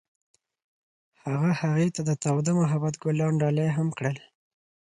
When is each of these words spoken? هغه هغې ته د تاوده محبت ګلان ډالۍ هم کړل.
هغه 1.23 1.49
هغې 1.61 1.87
ته 1.95 2.01
د 2.09 2.11
تاوده 2.23 2.51
محبت 2.61 2.93
ګلان 3.03 3.33
ډالۍ 3.41 3.69
هم 3.77 3.87
کړل. 3.97 4.17